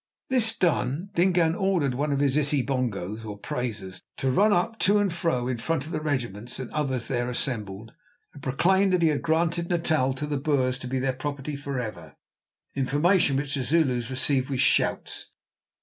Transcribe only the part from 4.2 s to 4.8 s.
run